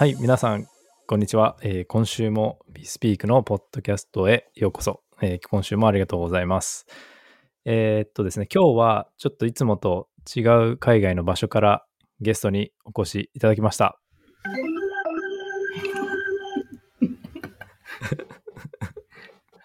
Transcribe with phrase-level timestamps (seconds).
[0.00, 0.66] はい、皆さん、
[1.06, 1.58] こんにちは。
[1.60, 5.02] えー今週も BeSpeak のポッドキャストへようこそ。
[5.20, 6.86] えー今週もありがとうございます。
[7.66, 10.40] えーっとですね、今日はちょっといつもと違
[10.70, 11.84] う海外の場所から
[12.18, 14.00] ゲストにお越しいただきました。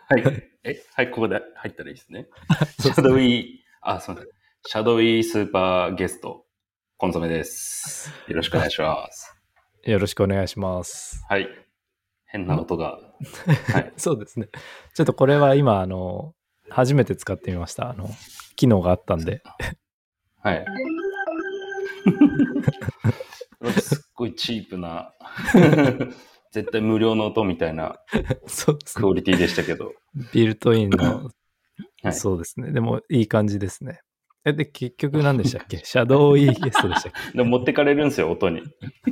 [0.10, 0.24] はい。
[0.66, 2.28] え、はい、ここで入ったらいいですね。
[2.82, 3.46] シャドウィー、
[3.80, 4.32] あ、すみません。
[4.68, 6.44] シャドウィースーパーゲスト、
[6.98, 8.12] コンソメです。
[8.28, 9.35] よろしくお願いします。
[9.86, 11.24] よろしくお願いします。
[11.30, 11.48] はい。
[12.26, 13.00] 変な音が。
[13.72, 13.94] はい。
[13.98, 14.50] そうですね。
[14.96, 16.34] ちょっとこれは今、あの、
[16.70, 17.90] 初めて使ってみました。
[17.92, 18.10] あの、
[18.56, 19.44] 機能があったんで。
[20.42, 20.66] はい。
[23.80, 25.14] すっごいチープな、
[26.52, 28.00] 絶対無料の音みたいな。
[28.96, 29.94] クオリティでしたけど。
[30.34, 32.72] ビルトインの、はいそうですね。
[32.72, 34.02] でも、いい感じですね。
[34.46, 35.78] え、で、結局何でしたっけ？
[35.84, 37.38] シャドウイーゲストでしたっけ？
[37.38, 38.62] でも持ってかれるんですよ、音に。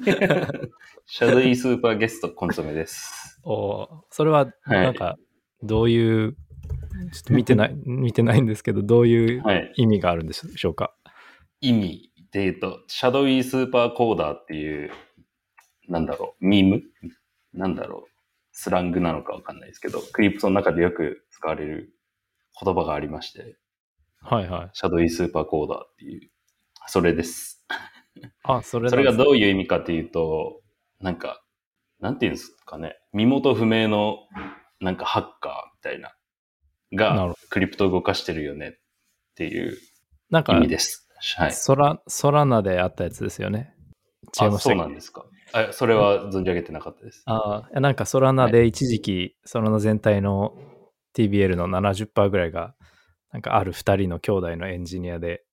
[1.06, 3.40] シャドウィースーパーゲスト、コンソメです。
[3.44, 5.18] おーそれは、はいなんか、
[5.64, 9.74] どういう、ちょっと見てない、見てないんですけど、どういうはい。
[9.76, 10.96] 意味があるんでしょうか？
[11.62, 14.92] 意味で言うと、シャドウィースーパーコーダーっていう、
[15.88, 16.82] なんだろう、ミーム？
[17.54, 18.12] なんだろう、
[18.52, 21.94] スラングなのかわかんないですけど、クリプトの中でよく使われる
[22.64, 23.58] 言葉がありまして、
[24.24, 24.70] はいはい。
[24.74, 26.30] シャドウィースーパーコーダーっていう、
[26.88, 27.66] それです。
[28.44, 30.62] あ、それそれがうどういう意味かっていうと、
[31.00, 31.44] なんか、
[32.00, 34.18] なんていうんですかね、身元不明の
[34.80, 36.16] なんかハッカーみたいな、
[36.94, 38.74] がクリプトを動かしてるよねっ
[39.36, 39.78] ていう
[40.32, 41.08] 意、味です。
[41.38, 41.54] はい。
[41.54, 43.74] ソラ、ソラナであったやつですよね。
[44.40, 45.26] 違いあ、まそうなんですか。
[45.54, 47.22] あそれは存じ上げてなかったです。
[47.26, 50.56] ああ、なんかソラナで一時期、ソラナ全体の
[51.16, 52.76] TBL の70%ぐらいが、
[53.34, 55.44] なんかある二人の兄弟のエンジニアで、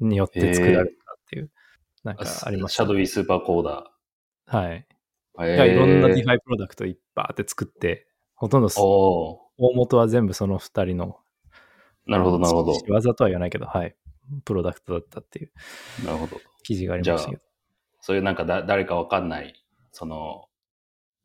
[0.00, 1.50] によって作られたっていう、
[2.04, 3.90] なんかありました、シャドウィースーパーコーダ
[4.46, 4.86] はい。
[5.38, 5.46] ー。
[5.46, 12.74] えがいろんな DeFi プロダクトいっぱいって作って、ほとんど大元は全部その二人の、ーなるほど、なるほど。
[12.74, 13.96] 仕業とは言わないけど、はい。
[14.44, 15.52] プロダクトだったっていう
[16.04, 16.38] なるほど。
[16.64, 17.42] 記事がありましたけど。
[18.00, 19.54] そういうなんかだ誰かわかんない、
[19.90, 20.44] その、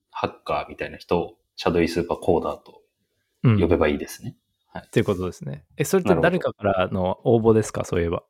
[0.10, 2.82] ハッカーみたいな人をシャドウィースーパーコーダーと
[3.44, 3.60] うん。
[3.60, 4.32] 呼べばいいですね。
[4.32, 4.36] っ
[4.92, 5.66] ていうことですね。
[5.78, 7.84] え、それって誰かからの応募ですか？
[7.84, 8.24] そういえば。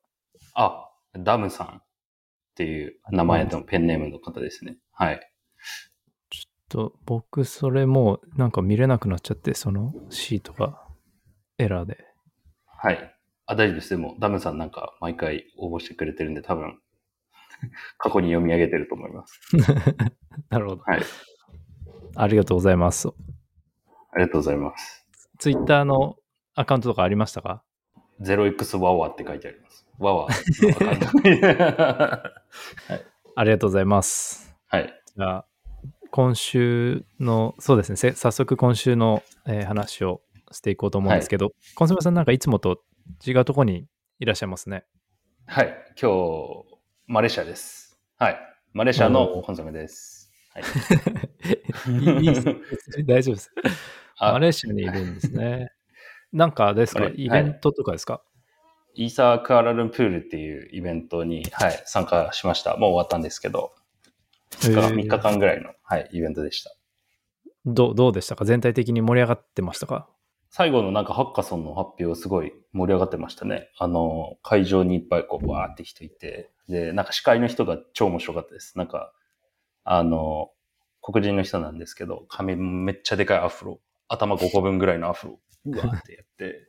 [0.54, 1.84] あ、ダムさんっ
[2.56, 4.78] ていう名前のペンネームの方ですね。
[4.92, 5.20] はい。
[6.70, 10.82] と、僕、それもうなんか見れなくなっちゃって、そのシートが
[11.58, 11.98] エラーで。
[12.66, 13.16] はい。
[13.46, 13.90] あ、大丈夫です。
[13.90, 16.80] でも、ダムさんなんか毎回応募してくれてるんで、多分、
[18.00, 19.40] 過去に読み上げてると思います。
[20.50, 20.84] なるほど。
[20.84, 21.02] はい。
[22.16, 23.10] ありがとうございます。
[23.10, 25.06] ありがとうございます。
[25.40, 26.18] ツイッターの
[26.56, 27.64] アカウントとかありましたか
[28.22, 29.86] ？0x ワワって書いてあります。
[30.00, 30.26] ワワ。
[30.26, 31.62] わかんない
[33.36, 34.54] ありがとうございます。
[34.68, 34.94] はい。
[35.16, 35.46] じゃあ、
[36.12, 42.84] 今週の、そうですね、せ早速今週の、えー話をしていこうと思うんですけど、コンソメさんなんかいつもと
[43.26, 43.88] 違うところに
[44.20, 44.84] いらっしゃいますね。
[45.46, 45.74] はい。
[46.02, 46.66] 今日、
[47.08, 47.98] マレーシアです。
[48.18, 48.40] はい。
[48.74, 50.30] マレーシアのコンソメです。
[50.54, 50.64] はい。
[53.06, 53.52] 大丈夫です。
[54.18, 55.72] あマレーシアにいるんですね。
[56.34, 57.10] なんかですか？
[57.16, 58.22] イベントとかですか、
[58.94, 62.78] イーサークアラルンプールっていうイベントに、はい、参加しました。
[62.78, 63.74] もう終わったんですけど、
[64.52, 64.96] 2日へー。
[64.96, 66.72] 3日間ぐらいの、はい、イベントでした。
[67.66, 68.46] どうどうでしたか？
[68.46, 70.08] 全体的に盛り上がってましたか？
[70.50, 73.70] 最後のなんかハッカソンの発表すごい盛り上がってましたね。
[73.78, 78.78] あの、会場にいっぱいこう、わーって人いて、で、なんか司会の人が超面白かったです。
[78.78, 79.14] なんか、
[79.86, 80.50] あの、
[81.02, 86.68] 黒人の人なんですけど、髪めっちゃでかいアフロ、頭5個分ぐらいのアフロ、うわーってやって、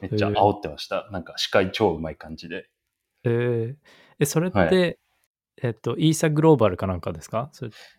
[0.00, 1.08] めっちゃ煽ってました。
[1.12, 2.68] なんか司会超うまい感じで。
[3.24, 3.74] えー
[4.18, 4.98] え、それって、はい
[5.62, 7.50] えっと、イーサグローバルかなんかですか？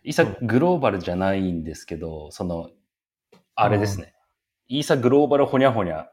[0.02, 2.70] イーサグローバルじゃないんですけど、その、
[3.54, 4.12] あれですね。
[4.68, 6.06] イーサグローバルホニャホニャ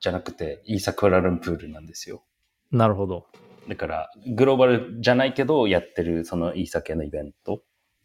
[0.00, 2.24] じゃなくて、イーサクアラルンプールなんですよ。
[2.70, 3.26] なるほど。
[3.68, 7.62] だから、グローバルじゃないけど、やってる、そのイーサ系のイベントっ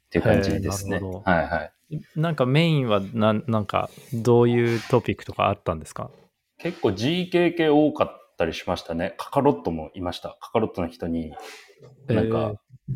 [0.09, 1.00] ていう感じですね。
[1.00, 1.74] はいはい。
[2.15, 6.12] なんかメインはなんなんかどういうトピックとかあったんですか？
[6.59, 9.15] 結構 GK 系多かったりしましたね。
[9.18, 10.38] カカロットもいました。
[10.39, 11.33] カカロットの人に、
[12.07, 12.53] なんか、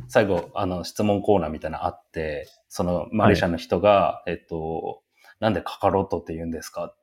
[0.09, 5.01] 最後、あの、質問コーナーみたいなのあって、そのマレーシアの人が、えっと、
[5.39, 6.85] なんでカカロットって言うんですか？
[6.85, 6.97] っ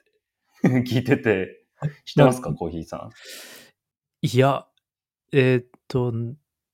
[0.62, 1.64] て 聞いてて、
[2.04, 2.50] 知ってますか？
[2.50, 3.10] なコーヒーさん。
[4.22, 4.66] いや、
[5.32, 6.12] えーっと、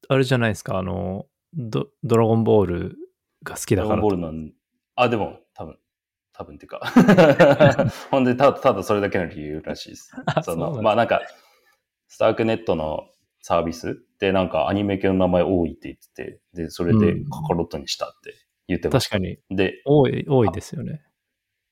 [0.08, 2.96] あれじゃないですか、あの、ドドラゴンボール
[3.44, 4.50] が好きだからドラゴンボールの、
[4.96, 5.78] あ、でも、多分、
[6.32, 6.80] 多分っていうか、
[8.10, 10.10] ほんで、ただ、ただそれだけの理由らしいです。
[10.42, 11.22] その、まあなんか、
[12.08, 13.08] スタークネットの
[13.40, 18.34] サービスでなんかアニメ系の名前多いって言ってて、で、それでうんカカロットにしたって
[18.68, 19.54] 言ってまし確かにた。
[19.54, 21.02] で、多い、多いですよね。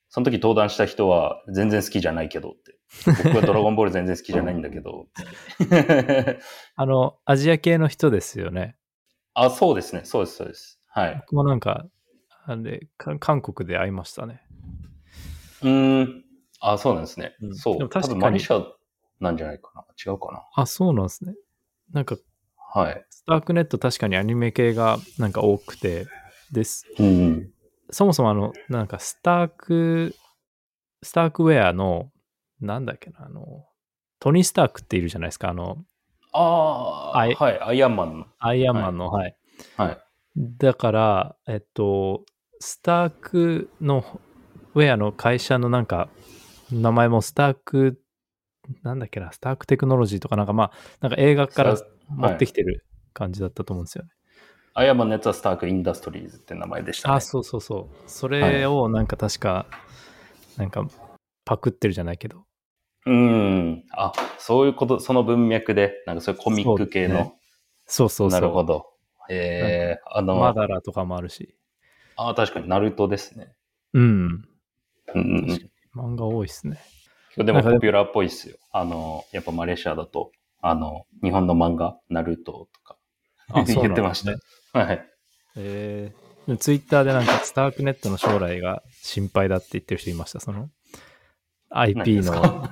[0.09, 2.77] その時登壇した人は全然好きじゃないけどって。
[3.25, 5.07] 僕はドラゴンボール全然好きじゃないんだけど。
[6.75, 8.77] あの、アジア系の人ですよね。
[9.33, 10.01] あ、そうですね。
[10.05, 10.79] そうです、そうです。
[10.87, 11.15] はい。
[11.17, 11.85] 僕もなんか、
[12.47, 14.41] あれ、か韓国で会いましたね。
[15.61, 16.23] うーん。
[16.59, 17.35] あ、そうなんですね。
[17.41, 17.75] うんそう。
[17.75, 18.63] 多でも確かに分マレーシア
[19.19, 19.83] なんじゃないかな。
[20.05, 21.35] 違うかあ、そうなんですね。
[21.91, 22.15] なんか、
[22.75, 22.81] な。
[22.81, 23.05] はい。
[23.09, 26.07] スタークネット確かにアニメ系がなんか多くて、
[26.51, 26.85] です。
[26.99, 27.51] うん。
[27.89, 30.15] そもそもあの、なんかスターク、
[31.01, 32.11] スタークウェアの、
[32.61, 33.65] なんだっけな、あの、
[34.19, 35.83] トニー・スタークっているじゃないですか、あの、
[36.31, 37.37] ああ、はい。
[37.39, 38.25] アイアンマンの。
[38.39, 39.35] アイアンマンの、はい。
[39.77, 39.97] はい。
[40.35, 42.25] だから、えっと、
[42.59, 44.19] スタークの
[44.73, 46.09] ウェアの会社のなんか、
[46.71, 48.01] 名前もスターク、
[48.83, 50.71] なんだっけな、スタークテクノロジーとかなんかまあ、
[51.01, 54.09] なんか映画から持ってきてる感じだったと思うんですよね。
[54.73, 57.15] アイアンマンのやつはスターク・インダストリーズって名前でしたね。
[57.15, 58.09] あ、そうそうそう。
[58.09, 59.67] それをなんか確か、
[60.57, 60.85] なんか
[61.45, 62.43] パクってるじゃないけど。
[63.05, 63.85] うん。
[63.91, 67.35] あ、そういうこと、その文脈で、なんかそういうコミック系の。
[67.85, 68.41] そうそうそう。
[68.41, 68.87] なるほど。
[69.29, 71.55] えー、あの、マダラとかもあるし。
[72.17, 73.53] あ、確かに、ナルトですね。
[73.93, 74.45] うん。
[75.13, 76.77] うん漫画多いですね。
[77.37, 78.57] でもポピュラーっぽいっすよ。
[78.71, 80.31] あの、やっぱマレーシアだと、
[80.61, 82.97] あの、日本の漫画、ナルトとか、
[83.49, 84.33] あそう言ってました。
[84.77, 85.07] はい。
[85.57, 90.39] えー、ツイッターでなんかスタークネットの将来が心配だって言ってる人いました。
[90.39, 90.69] その
[91.69, 92.69] IP の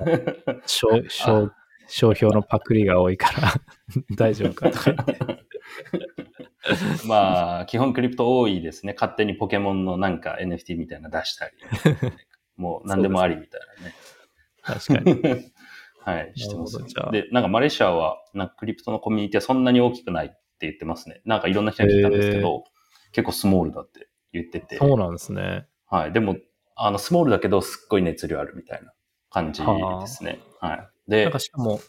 [1.88, 3.54] 商標のパクリが多いから
[4.16, 5.20] 大丈夫かとか言って。
[7.06, 8.94] まあ、基本クリプト多いですね。
[8.94, 11.54] 勝手にポケモンのなんか NFT みたいなの出したり。
[12.56, 13.62] もう何でもありみたい
[14.62, 15.22] 確かに。
[15.22, 15.52] なね。
[16.06, 16.78] はい、してます
[17.12, 21.22] で、なんかマレーシアは、なんかクリプトのコミュニティはそんなに大きくないって言ってますね。
[21.26, 22.66] なんかいろんな人に聞いたんですけど、
[23.14, 24.78] 結構スモールだって言ってて。
[24.78, 25.66] そうなんですね。
[25.90, 26.12] はい。
[26.12, 26.38] でも、
[26.76, 28.92] あの、スモールだけど、すっごい熱量あるみたいな
[29.30, 29.68] 感じで
[30.08, 30.40] すね。
[30.60, 30.78] はい。
[30.78, 31.80] なでんか、しかも、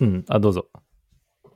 [0.00, 0.66] うん、あ、どうぞ。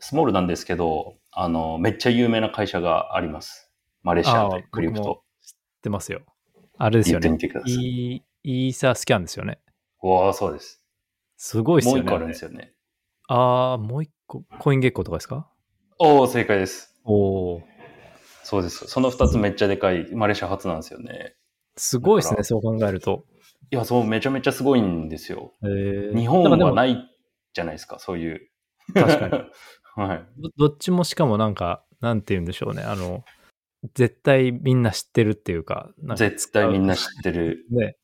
[0.01, 3.71] スモールなんですけど、あの、めっちゃ有名な会社があります。
[4.03, 5.23] マレーシアあで、クリプト。
[5.41, 6.21] 知ってますよ。
[6.79, 7.53] あれですよね言ってみ。
[7.53, 8.23] てください。
[8.45, 9.59] イーサースキャンですよね。
[10.03, 10.85] わあ、そうです。
[11.37, 12.01] すごいっすよね。
[12.01, 12.75] もう一個あるんですよね。
[13.29, 15.49] ああ、もう一個、コインゲッコとかですか？
[15.99, 16.95] おお、正解です。
[17.05, 17.63] おお。
[18.43, 18.87] そうです。
[18.89, 21.37] その二つめっちゃでかい、マレーシア初なんですよね。
[21.77, 23.25] すごいですね、そう考えると。
[23.71, 25.53] いや、そう、めちゃめちゃすごいんですよ。
[25.63, 27.09] えー日本はない
[27.55, 28.51] じゃないですか、そういう。
[28.93, 29.45] 確かに。
[29.95, 30.25] はい。
[30.39, 32.83] どどっちもしかもなんか、なんて言うんでしょうね。
[32.83, 33.25] あの、
[33.95, 37.67] 絶対みんな知ってるっていうか、か絶対みんな知ってる。
[37.71, 37.97] ね。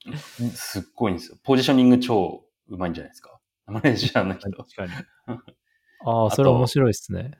[0.55, 1.39] すっごいんですよ。
[1.45, 3.39] ポジショニング超うまいんじゃないですか。
[3.67, 4.51] マレーシアの人。
[4.51, 4.93] 確かに。
[6.05, 7.33] ああ、それ面白いですね。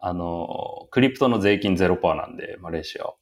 [0.00, 3.14] あの、クリプトの税金0%なんで、マレーシアは。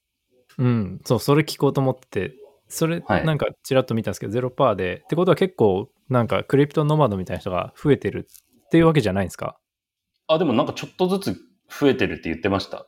[0.58, 1.00] うん。
[1.04, 2.34] そう、それ聞こうと思ってて、
[2.68, 8.28] それ、はいなんかちらっと見たんですけど、0%で、ってことは結構、なんかクリプトノマドみたいな人が増えてる
[8.66, 9.58] っていうわけじゃないんですか？
[10.26, 12.86] あ、でもなんかちょっとずつ増えてるって言ってました。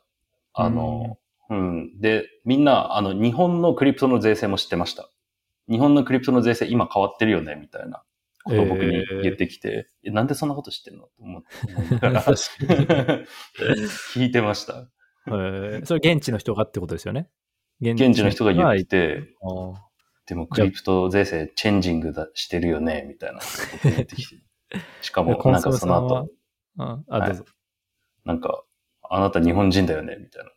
[0.55, 1.19] あの、
[1.50, 2.00] うん。
[2.00, 5.11] で、みんな、あの、日本のクリプトの税制も知ってました。
[5.69, 8.03] 日本のクリプトの税制今変わってるよね、みたいな
[8.44, 11.02] ことを僕に言ってきて、えなんでそんなこと知ってんの？
[11.05, 11.49] と思って
[14.14, 14.88] 聞いてました。
[15.26, 17.28] えーそれ現地の人がってことですよね？
[17.81, 19.23] 現現地の人が言ってて。
[20.26, 23.45] でもクリプト税制チェンジングだしてるよね、みたいなこ
[23.83, 24.37] と言ってきて。
[25.00, 26.28] しかも、なんかその後、
[26.78, 27.45] あ、あはいどうぞ。
[28.25, 28.64] なんか、
[29.09, 30.50] あなた日本人だよね、みたいな。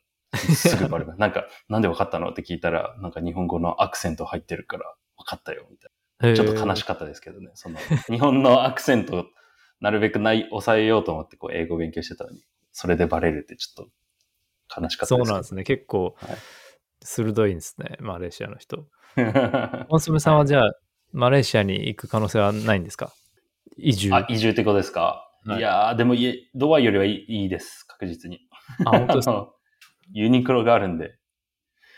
[0.55, 1.19] すぐバレます。
[1.21, 2.29] なんか、なんで分かったの？
[2.31, 5.91] って聞いたら、なんか日本語のアクセント入ってるから分かったよ、みたい
[6.31, 6.35] な。
[6.35, 7.51] ちょっと悲しくかったですけどね。
[7.55, 9.27] その、日本のアクセント、
[9.81, 13.87] なるべくない、抑えようと思って、こう、英語勉強してたのに、それでバレるってちょっ
[14.75, 15.31] と悲しかったそうです。
[15.31, 15.63] なんですね。
[15.63, 16.37] 結構はい、
[17.01, 17.97] 鋭いんですね。
[17.99, 18.87] マレーシアの人。
[19.15, 19.85] ね。
[19.89, 20.73] コンソメさんはじゃあ、
[21.11, 23.11] マレーシアに行く可能性はないんですか？
[23.77, 24.13] 移住。
[24.13, 28.39] あ、移住ってことですか、はいい、やー、でもいえ、ドバイよりはいいいいです、確実に。
[28.85, 29.53] あ本当ですか？
[30.11, 31.15] ユニクロがあるんで、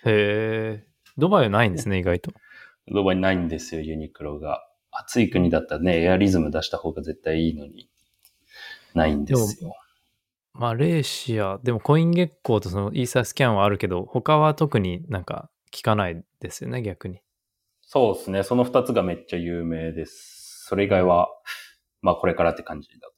[0.06, 0.86] へえ。
[1.18, 2.32] ドバイはないんですね、意外と。
[2.88, 4.68] ドバイないんですよ、ユニクロが。
[4.92, 7.90] 暑い国だったらね、エアリズム出した方が絶対いいのに、
[8.94, 9.74] ないんですよ。
[10.54, 17.22] マレーシア、でもコイン月光とそのイーサースキャンはあるけど、他は特になんか聞かないですよね、逆に。
[17.82, 20.66] そうですね、その二つがめっちゃ有名です。
[20.68, 21.30] それ以外は、
[22.02, 23.14] まあこれからって感じだと。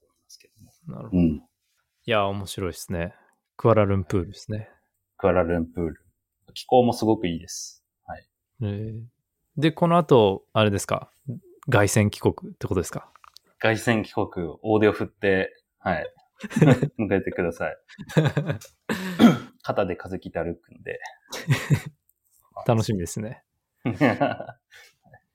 [0.87, 1.17] なるほど。
[1.21, 1.41] いうん。
[2.05, 3.15] や、面白いですね。
[3.57, 4.69] クアラルンプールですね。
[5.17, 6.01] クアラルンプール。
[6.53, 7.83] 気候もすごくいいです。
[8.05, 8.27] はい。
[8.61, 9.01] へー
[9.57, 11.11] で、この後、あれですか？
[11.69, 13.09] 凱旋帰国ってことですか？
[13.59, 14.27] 凱旋帰国、
[14.61, 16.13] 大手を振って、はい。
[16.99, 17.77] 迎えてください。
[19.63, 20.99] 肩で風切って歩くんで。
[22.67, 23.43] 楽しみですね。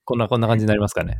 [0.05, 1.17] こんな、こんな感じになりますかね？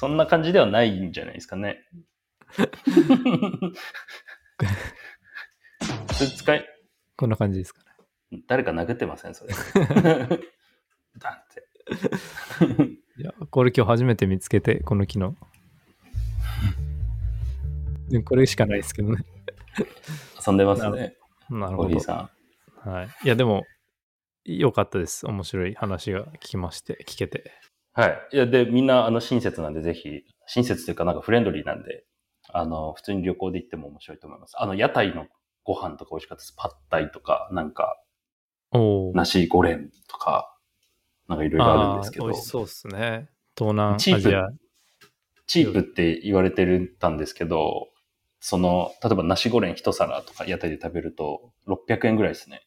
[0.00, 1.84] そんな感じではないんじゃないですかね。
[6.14, 6.66] それ使い、
[7.16, 7.82] こんな感じですか
[8.30, 8.40] ね。
[8.46, 9.34] 誰か殴ってません？
[9.34, 9.52] それ。
[11.18, 11.68] だって。
[13.18, 15.36] いや、これ今日初めて見つけて、この機能。
[18.08, 19.22] でもこれしかないですけどね。
[20.46, 21.18] 遊んでますなね。
[21.50, 22.00] なるほど。
[22.00, 22.30] さ
[22.76, 23.08] はい。
[23.24, 23.66] いや、でも、
[24.46, 25.26] 良かったです。
[25.26, 27.52] 面白い話が聞きまして、聞けて。
[27.98, 28.00] ん。
[28.00, 28.28] はい。
[28.32, 32.04] いや、で、みんな、あの、親切なんで、ぜひ、親切というか、なんかフレンドリーなんで、
[32.52, 34.54] あの、普通に旅行で行っても面白いと思います。
[34.58, 35.26] あの、屋台の
[35.64, 36.54] ご飯とか美味しかったです。
[36.56, 38.02] パッタイとか、なんか、
[38.72, 39.12] おお。
[39.14, 40.56] 梨ゴレンとか、
[41.28, 43.28] なんかいろいろあるんですけど美、味しそうですね。
[43.56, 44.48] 東南アチープジア。
[45.46, 47.88] チープって言われてるたんですけど、
[48.40, 52.62] その、例えば梨ゴレン一皿とか屋台で食べると、600円ぐらいですね。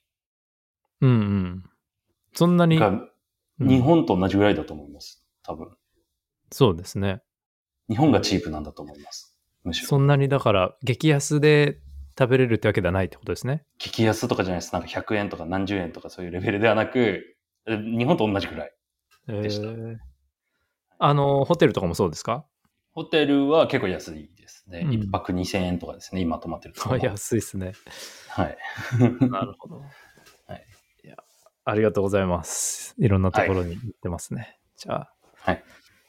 [1.02, 1.64] うんうん。
[2.34, 2.80] そんなに、
[3.68, 5.24] 日本と同じぐらいだと思います。
[5.44, 5.70] 多分。
[6.52, 7.22] そうですね。
[7.90, 9.36] 日本がチープなんだと思います。
[9.64, 9.88] むしろ。
[9.88, 11.80] そんなにだから、激安で
[12.18, 13.64] 食べれるってわけではないってことですね。
[13.78, 14.74] 激安とかじゃないです。
[14.74, 18.72] なんか100円とか何十円とかそういうレベルではなく、え日本と同じぐらい。
[19.28, 19.98] えでしたー、
[21.00, 22.46] あの、ホテルとかもそうですか？
[22.94, 24.82] ホテルは結構安いですね。
[24.86, 26.22] うん一泊2000円とかですね。
[26.22, 27.04] 今泊まってるとこあろ。
[27.06, 27.74] 安いですね。
[28.30, 28.58] はい。
[29.30, 29.82] なるほど。
[31.66, 32.96] ありがとうございます。
[32.98, 34.60] いろんなところに行ってますね。
[34.78, 35.64] じゃあ、はい。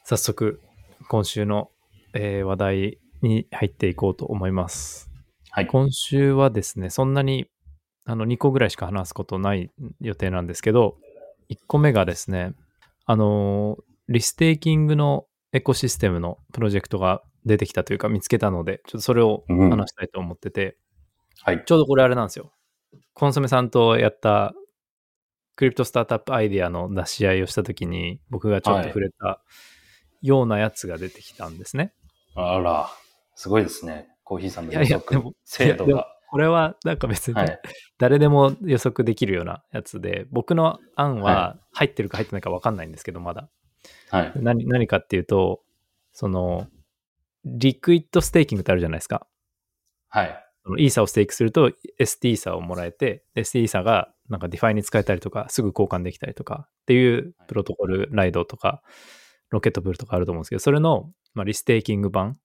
[0.05, 0.61] 早速、
[1.09, 1.71] 今週の、
[2.13, 5.11] えー話題に入っていこうと思います。
[5.51, 5.67] はい。
[5.67, 7.47] 今週はですね、そんなに
[8.05, 9.71] あの2個ぐらいしか話すことない
[10.01, 10.97] 予定なんですけど、
[11.51, 12.53] 1個目がですね、
[13.07, 20.77] あのーリステーキングのエコシステムのプロジェクトが出てきたというか見つけたので、ちょっとそれをうん話したいと思ってて、
[21.43, 21.63] はい。
[21.65, 22.53] ちょうどこれあれなんですよ。
[23.15, 24.53] コンソメさんとやった
[25.57, 29.41] クリプトスタートアップアイデアの出し合いをしたときに、僕がちょっと触れた
[30.23, 31.93] ようなやつが出てきたんですね。
[32.35, 32.91] あら、
[33.35, 34.09] すごいですね。
[34.25, 36.09] コーヒーさんの予測精度が。
[36.31, 37.61] これはなんか別にはい。
[37.99, 43.49] 誰でも予測できるようなやつで、僕の案はは入ってるか入ってないか分かんないんですけど、まだ。
[44.11, 44.33] はい。
[44.37, 45.63] 何何かっていうと、
[46.13, 46.67] その、
[47.45, 49.29] リクイッドステーキングってあるじゃないですか。
[50.09, 50.44] はい。
[50.65, 58.83] そのイーサをステークすると ST イーサをもらえて、ST イーサがなんか DeFi に使えたりとか、すぐ交換できたりとかっていうプロトコル、リドとか、
[59.51, 62.39] ロケットプールとかあると思うんですけど、それの、まあ、リステーキング版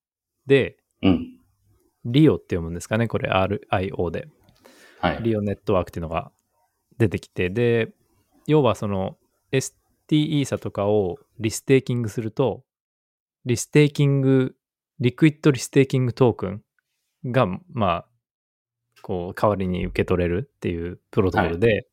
[0.45, 1.39] で、うん。
[2.05, 4.27] リオって読むんですかね、これ RIO で。
[4.99, 5.23] はい。
[5.23, 6.31] リオネットワークっていうのが
[6.97, 7.93] 出てきて、で、
[8.47, 9.17] 要はその
[9.51, 9.73] ST
[10.09, 12.63] イーサとかをリステーキングすると、
[13.45, 14.55] リステーキング、
[14.99, 16.63] リクイッドリステーキングトークン
[17.25, 18.08] が、まあ、
[19.09, 21.87] こう、代わりに受け取れるっていうプロトコルで、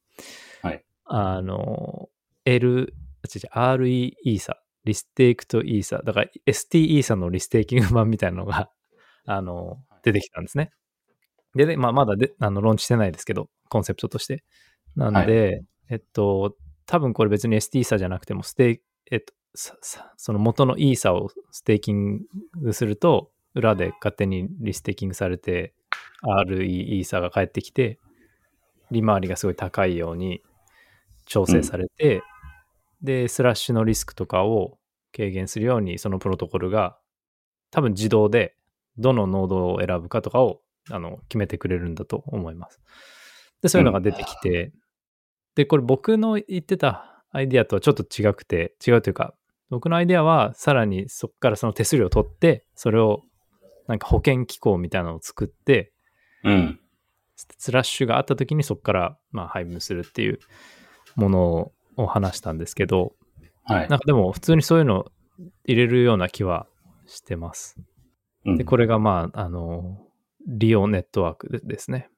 [0.60, 2.10] はいはいあの、
[2.44, 2.92] L、
[3.24, 8.70] RE イーサ、リステークとイーサ、だから ST イーサのリステーキング版みたいなのが、
[9.24, 10.72] あの、出てきたんですね。
[11.54, 14.44] で、でまあ、まだであのローンチしてないですけど、コンセプトとして。
[14.94, 16.54] なんで、えっと、
[16.84, 18.80] 多分これ別に ST イーサじゃなくても、ステー
[19.10, 19.32] えっと、
[20.18, 22.20] その元のイーサをステーキン
[22.60, 25.72] グすると、裏で勝手にリステーキングされて、
[26.22, 27.98] RE イーサが返ってきて、
[28.90, 30.42] 利回りがすごい高いように
[31.26, 32.22] 調整されて、
[33.02, 34.78] で、スラッシュのリスクとかを
[35.14, 36.98] 軽減するように、そのプロトコルが
[37.70, 38.54] 多分自動で
[38.98, 42.80] どのノードを選ぶかとかをあの決めてくれるんだと思います。
[43.62, 44.72] で、そういうのが出てきて、
[45.54, 49.34] で、これ僕の言ってたアイディアとはちょっと違くて、違うというか、
[49.68, 53.24] 僕のアイデアはさらにそこからその手数料を取って、それを
[53.88, 55.92] なんか保険機構みたいなのを作って、
[56.46, 56.80] うん。
[57.36, 60.38] スラッシュがあった時にそこからまあ配分するっていう
[61.16, 63.14] ものを話したんですけど、
[63.64, 63.98] はいなん。
[63.98, 65.06] かでも普通にそういうの
[65.64, 66.66] 入れるような気は
[67.06, 67.76] してます。
[68.46, 69.98] うんで、これがまあ、あの、
[70.46, 72.08] リオネットワークでですね。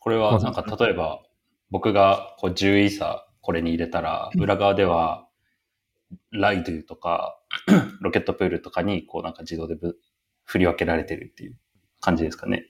[0.00, 1.22] これはなんか例えば
[1.70, 5.28] 僕がこう10イーサこれに入れたら裏側では
[6.30, 7.38] ライドゥとか
[8.00, 9.96] ロケットプールとかにこうなんか自動でぶ
[10.44, 11.56] 振り分けられてるっていう
[12.00, 12.66] 感じですかね。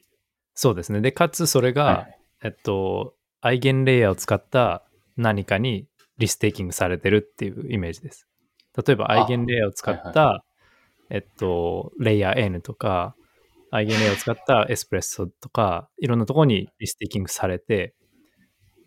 [0.55, 1.01] そうですね。
[1.01, 4.85] で、かつそれが、はいえっと、アイゲンレイヤーを使った
[5.17, 5.87] 何かに
[6.19, 8.29] リステーキングされてるっていうイメージです。
[8.77, 10.45] 例えば、アイゲンレイヤーを使った、は
[11.11, 13.15] えっと、レイヤー N とか、
[13.71, 17.95] アイゲンレイヤーを使ったエスプレッソとか、いろんなところにリステーキングされて、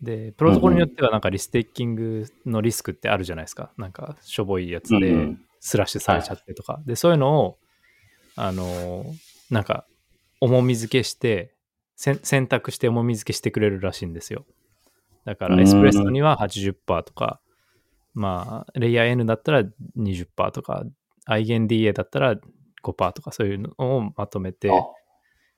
[0.00, 3.72] で、プロトコルによってはなんかリステーキングのリスクってあるじゃないですか。
[3.76, 6.80] なんか、しょぼいやつでスラッシュされちゃってとか。
[6.86, 7.58] で、そういうのを、
[8.36, 9.04] あの、
[9.50, 9.86] なんか、
[10.40, 11.54] 重み付けして、
[11.98, 14.46] 選択して重み付けしてくれるらしいんですよ。
[15.24, 17.40] だかうんらエスプレッソには80%とか、
[18.14, 19.64] まあ、レイヤー N だったら
[19.96, 20.84] 20%とか、
[21.26, 22.36] アイゲン DA だったら
[22.82, 24.74] 5%とか、そういうのをまとめてあ、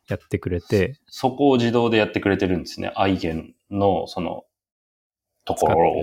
[0.09, 2.91] やってくれて、そこを自動でやってくれてるんですね。
[2.97, 4.45] アイゲンの、その、
[5.45, 6.01] ところを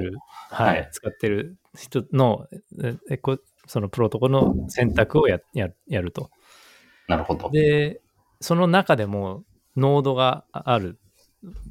[0.49, 2.47] はい、はい使ってる人の、
[2.83, 6.29] ええこそのプロトコルの選択をやややると。
[7.07, 7.49] なるほど。
[7.49, 8.01] で、
[8.39, 9.43] その中でも
[9.77, 10.99] ノードがある、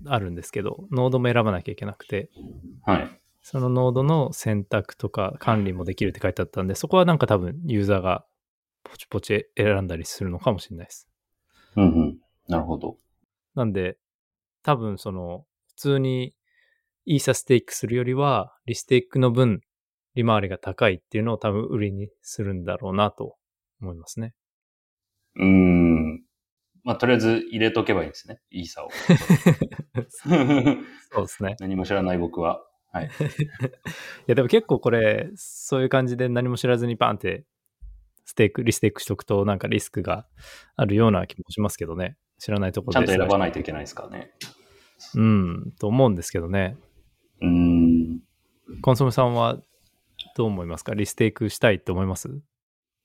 [0.06, 2.30] あるんですけど、ノードも選ばなきゃいけなくて、
[2.84, 3.20] はい。
[3.42, 8.24] そのノードの選択とか管理もできるって書いてあったんで、そこはなんか多分ユーザーが
[8.82, 11.08] ポチポチ選んだりするのかもしれないです。
[11.76, 12.18] うんうん。
[12.48, 12.96] なるほど。
[13.54, 13.98] なんで、
[14.62, 16.34] 多分その、普通に
[17.04, 19.60] イーサステークするよりは、リステークの分、
[20.14, 23.36] 利回りが高いっていうのを多分売りにするんだろうなと
[23.80, 24.34] 思いますね。
[25.36, 26.25] うーん。
[26.86, 28.38] まあ、とりあえず入れとけばいいんですね。
[28.48, 28.90] イーサを。
[30.06, 30.30] そ
[31.18, 31.56] うですね。
[31.60, 32.64] 何も知らない僕は。
[32.92, 33.10] はい。
[33.10, 33.10] い
[34.28, 37.44] やでも結構これ、そういう感じで何も知らずにバンって
[38.24, 40.28] ステーク、リステークしとくとなんかリスクが
[40.76, 42.16] あるような気もしますけどね。
[42.38, 43.06] 知らないところで。
[43.08, 44.30] ちゃんと選ばないといけないですからね。
[45.16, 46.76] うん、と思うんですけどね。
[47.40, 48.20] うーん。
[48.80, 49.60] コンソメさんは
[50.36, 52.28] どう思いますかリステークしたいって思います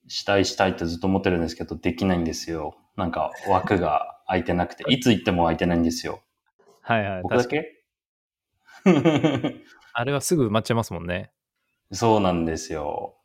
[0.08, 2.76] したいしたいってずっと思ってるんですけど、できないんですよ。
[2.95, 6.21] なんか枠が空いてなくて、いつ行っても空いてないんですよ。
[6.81, 7.21] はいはい。
[7.24, 9.62] 僕だ確かにけ
[9.93, 11.31] あれはすぐ埋まっちゃいますもんね。
[11.91, 13.15] そうなんですよ。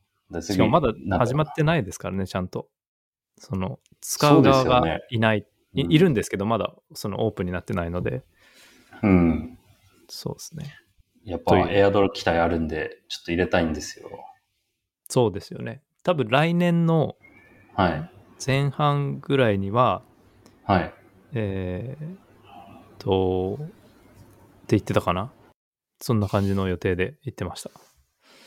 [0.40, 2.68] しかもまだ始まってないですからね、ちゃんと。
[3.38, 8.24] その、使う側がいない、いうんいるんですけど、まだそのオープンになってないので、
[9.02, 9.58] うん。
[10.08, 10.74] そうですね。
[11.24, 14.10] やっぱエアドロ期待あるんで、ちょっと入れたいんですよ。
[15.08, 15.82] そうですよね。
[16.02, 17.16] 多分来年の
[17.74, 18.15] はい。
[18.44, 20.02] 前半ぐらいには、
[20.64, 20.94] はい。
[21.34, 22.16] えー、
[22.98, 23.72] と、って
[24.68, 25.32] 言ってたかな？
[26.00, 27.70] そんな感じの予定で言ってました。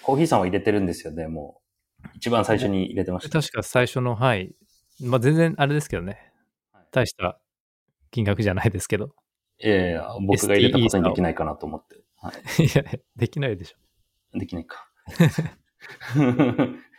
[0.04, 1.62] コーヒーさんは入れてるんですよね、も
[2.04, 2.08] う。
[2.16, 3.42] 一番最初に入れてました。
[3.42, 4.54] 確か最初の、はい。
[5.02, 6.34] まあ全然あれですけどね
[6.74, 6.88] はい。
[6.92, 7.40] 大した
[8.12, 9.16] 金額じゃないですけど。
[9.62, 12.02] ええ僕が入れたことにできないかなと思って。
[12.18, 12.64] はい。
[12.64, 12.84] いや、
[13.16, 14.38] できないでしょ。
[14.38, 14.90] できないか。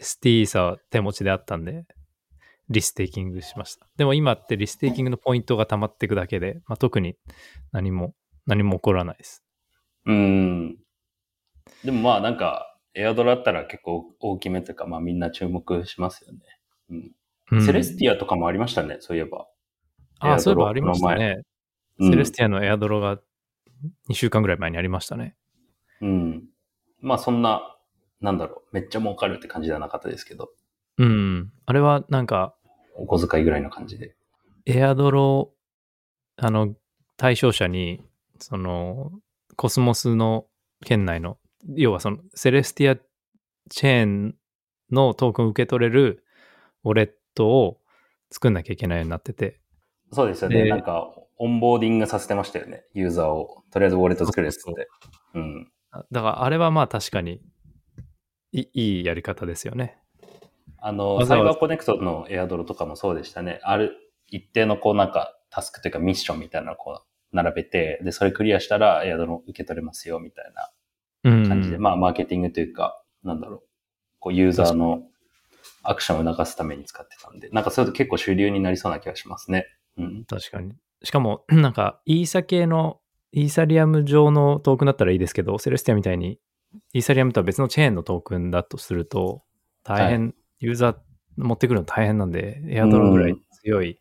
[0.00, 1.86] ST さ手持ちであったんで、
[2.68, 3.86] リステーキングしました。
[3.96, 7.16] でも今ってリステーキングのポイントが溜まっていくだけで、まあ、特に
[7.72, 8.14] 何も、
[8.46, 9.44] 何も起こらないです。
[10.06, 10.76] うーん。
[11.84, 16.40] でもまあなんか、エアドロだったら結構大きめというか、まあみんな注目しますよね。
[17.50, 17.66] うん。
[17.66, 19.46] セレスティアとかもありましたね、そういえば。
[20.20, 21.36] ああ、そういえばありましたね。
[21.38, 21.44] うん
[22.00, 23.20] セレスティアのエアドロが
[24.10, 25.36] 2週間ぐらい前にありましたね。
[26.00, 26.44] うん。
[27.00, 27.76] まあそんな、
[28.20, 30.50] なんだろう、めっちゃ儲かるって感じではなかったですけど、
[30.98, 31.52] うん。
[31.66, 32.54] あれはなんか、
[32.96, 34.14] お小遣いぐらいの感じで。
[34.66, 35.52] エアドロ、
[36.36, 36.74] あの、
[37.16, 38.02] 対象者に、
[38.38, 39.12] その、
[39.56, 40.46] コスモスの
[40.84, 41.38] 圏内の、
[41.74, 43.00] 要はその、セレスティア
[43.70, 44.36] チェーン
[44.90, 46.24] のトークンを受け取れる
[46.84, 47.80] ウォレットを
[48.30, 49.60] 作んなきゃいけないようになってて、
[50.12, 50.64] そうですよね。
[50.64, 52.84] でなんか、オンボーディングさせてましたよね。
[52.94, 53.64] ユーザーを。
[53.70, 54.58] とりあえずウォレット作れって。
[55.34, 55.72] うん。
[56.10, 57.40] だからあれはまあ確かに
[58.52, 59.98] いいいやり方ですよね。
[60.86, 63.58] あの、サイバーコネクトのエアドロとかもそうでしたね。
[63.62, 63.96] ある
[64.28, 70.70] 一定のこうなんかタスクというかミッションみたいなのをこう並べて、で、それクリアしたらエアドロ受け取れますよみたいな
[71.24, 71.48] うん。
[71.48, 73.62] 感じで、まあマーケティングというか、なんだろう。
[74.20, 75.04] こうユーザーの
[75.82, 79.66] アクションを促すために使ってたんで、なんかそれと結構主流になりそうな気がしますね。
[79.96, 80.24] うん。
[80.26, 80.74] 確かに。
[81.02, 83.00] しかも、 なんか、イーサ系の、
[83.32, 86.38] イーサリアム上のトークンだったらいいですけど、セレスティアみたいに、
[86.92, 89.44] イーサリアムとは別のチェーンのトークンだとすると、
[89.82, 90.96] 大変、ユーザー
[91.36, 93.98] 持ってくるの大変なんで、エアドロぐらい強い、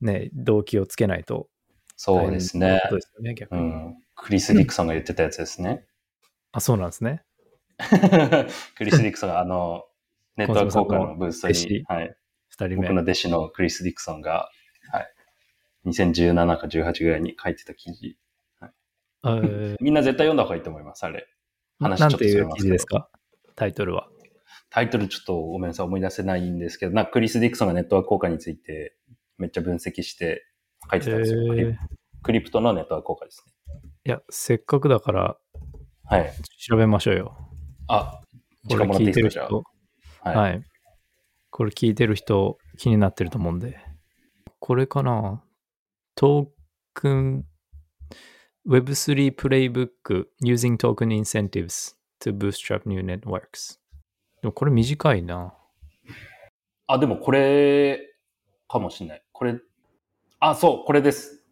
[0.00, 1.48] ね、動機をつけないと
[1.96, 2.88] そうですね大変って。
[2.88, 3.60] ことですよね、逆に。
[3.60, 3.96] うん。
[4.16, 5.84] クリス・ディクソンが言ってたやつですね。
[6.52, 7.22] あ、そうなんですね。
[8.76, 9.84] クリス・ディクソンがあの、
[10.36, 12.16] ネットワーク効果のブーストに、はい。
[12.48, 12.76] 二人目。
[12.76, 14.50] 僕の弟子のクリス・ディクソンが、
[14.92, 15.14] はい。
[15.86, 18.18] 2017か18ぐらいに書いてた記事。
[18.62, 21.26] えー みんな絶対読んだ方がいいと思います、あれ。
[21.80, 23.08] 話ちょっとすけど事ですか？
[23.56, 24.08] タイトルは。
[24.70, 28.96] タイトルちょっとごめんなさい、思い出せないんですけど、なんかクリス・ディクソンがネットワーク効果について
[29.38, 30.44] めっちゃ分析して
[30.90, 31.54] 書いてたんですよ。
[31.54, 31.76] えー
[32.24, 33.52] クリプトのネットワーク効果ですね。
[34.06, 35.36] いや、せっかくだから
[36.06, 36.32] はい。
[36.58, 37.36] 調べましょうよ。
[37.88, 38.20] あ、
[38.68, 39.62] 時これ間もらってい聞い。
[40.20, 40.62] はい、はい。
[41.50, 43.78] これ聞いてる人気になってると思うんで。
[44.58, 45.42] これかな
[46.14, 46.46] トー
[46.94, 47.44] クン
[48.66, 53.78] Web3 Playbook Using Token Incentives to Bootstrap New Networks。
[54.44, 55.54] でもこれ短いな。
[56.86, 57.98] あ、でもこれ
[58.68, 59.22] かもしれない。
[59.32, 59.58] これ、
[60.38, 61.42] あ、そう、これです。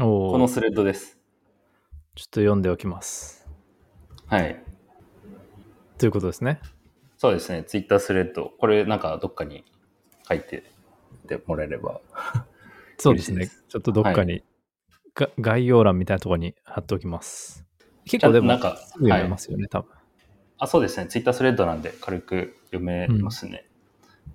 [0.00, 1.18] おーこのスレッドです。
[2.14, 3.46] ちょっと読んでおきます。
[4.24, 4.64] はい。
[5.98, 6.58] ということですね。
[7.18, 7.64] そうですね。
[7.64, 8.50] ツイッタースレッド。
[8.58, 9.66] これなんかどっかに
[10.26, 10.64] 書いて
[11.28, 12.00] てもらえれば。
[12.96, 13.50] そうですね。
[13.68, 14.42] ちょっとどっかに、
[15.14, 17.66] が概要欄みたいなところに貼っておきます。
[18.06, 19.92] 結構でも、あなんか、読めはいますよね、多分。
[20.62, 21.08] あ、そうですね。
[21.08, 23.66] ツイッタースレッドなんで軽く読めますね。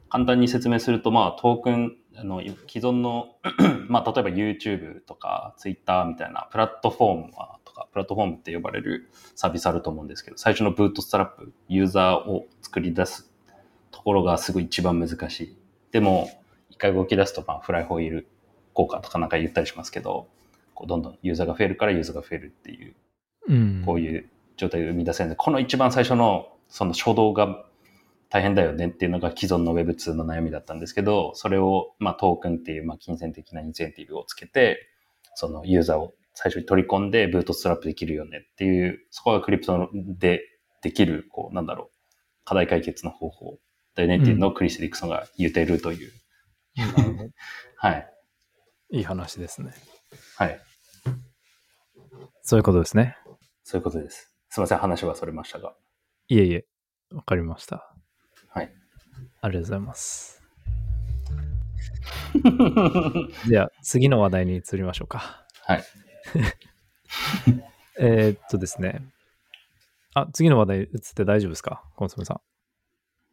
[0.09, 3.37] 簡単に説明すると、まあ、トークン、あの、既存の、
[3.87, 13.31] まあ、例えば YouTube とか Twitter みたいなプラットフォームはとか、プラットフォームって呼ばれるサービスあると思うんですけど、最初のブートストラップ、ユーザーを作り出す
[13.91, 15.57] ところがすごい一番難しい。
[15.93, 16.29] でも、
[16.69, 18.27] 一回動き出すと、まあ、フライホイール
[18.73, 20.27] 効果とかなんか言ったりしますけど、
[20.73, 22.93] こうどんどんユーザーが増えるからユーザーが増えるっていう
[23.47, 23.83] うん。
[23.85, 27.63] こういう状態を生み出せるので、この一番最初のその初動が
[28.29, 34.89] 大変だよねっていうのが既存の Web2 の悩みだったんですけど、それをまあトークンっていうまあ金銭的なインセンティブをつけて、
[35.35, 40.41] そのユーザーを最初に取り込んでブートストラップできるよねっていう、そこがクリプトで
[40.81, 41.89] できる、こうなんだろう、
[42.43, 43.59] 課題解決の方法
[43.95, 46.11] だよねっていうのをクリス・ディクソンが言っているという。
[46.75, 47.29] なるほど
[47.77, 48.13] はい。
[48.91, 49.71] いい話ですね。
[50.37, 50.59] はい。
[52.41, 53.17] そういうことですね。
[53.63, 54.26] そういうことです。
[54.49, 55.73] すいません、話はそれましたが。
[56.29, 56.65] いえいえ、
[57.11, 57.93] わかりました。
[58.49, 58.71] はい。
[59.41, 60.41] ありがとうございます。
[63.47, 65.45] じゃあ、次の話題に移りましょうか。
[65.65, 65.83] はい。
[67.99, 69.01] えーっとですね。
[70.13, 71.83] あ、次の話題移って大丈夫ですか？
[71.95, 72.41] コンソメさん。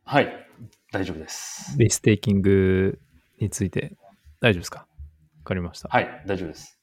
[0.04, 0.46] はい。
[0.92, 1.76] 大丈夫です。
[1.78, 2.98] リステーキング
[3.38, 3.96] について
[4.40, 4.80] 大丈夫ですか？
[4.80, 4.86] わ
[5.44, 5.88] かりました。
[5.88, 6.78] はい、大丈夫です。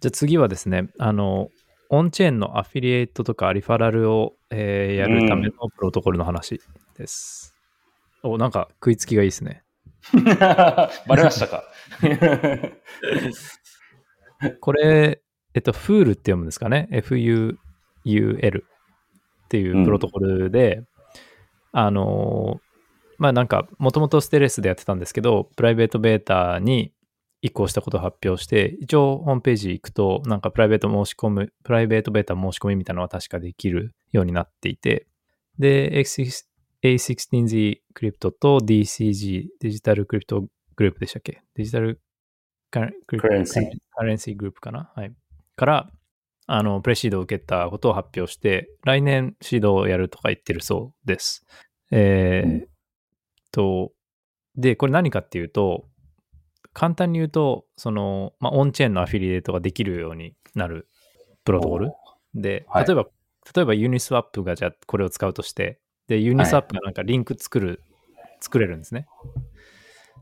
[0.00, 1.48] じゃあ次はですね、あの、
[1.96, 6.60] オンチェーンのアフィリエイトとかリファラルを、えーやるためのプロトコルの話
[6.98, 7.54] です。
[8.22, 9.62] お、なんか食いつきがいいですね。
[10.12, 11.64] バレましたか？
[14.60, 15.20] これ、
[15.54, 18.64] えっと、フールって読むんですかね ?F-U-U-L
[19.44, 20.82] っていうプロトコルで、
[21.72, 22.64] あのー
[23.16, 26.92] まあなんか、もともとステレスでやってたんですけど、プライベートベータに
[27.44, 35.06] 移行したことを発表して、一応ホームページ行くと、なんかプライベート申し込む、プライベートベータ申し込みみたいなのは確かできるようになっていて、
[35.58, 36.46] で、A16-
[36.82, 40.40] A16Z クリプトと DCG、デジタルクリプト
[40.74, 41.42] グループでしたっけ？
[41.54, 42.00] デジタル
[42.70, 44.90] カレクリプト Currency カレンシーグループかな？
[44.96, 45.12] はい。
[45.54, 45.90] から、
[46.46, 51.44] あの、プレシードを受けたことを発表して、来年シードをやるとか言ってるそうです。
[51.90, 52.68] えーうん
[53.50, 53.92] と、
[54.56, 55.88] で、これ何かっていうと、
[56.74, 60.88] 簡単に言うと、その、まあ、オンチェーンのアフィリエイトができるようになる
[61.44, 61.92] プロトコル
[62.34, 63.06] で、はい例えば、
[63.54, 67.82] 例えばユニスワップがじゃあこれを使うとして、で、ユニスワップがなんかリンク作る、
[68.40, 69.06] 作れるんですね。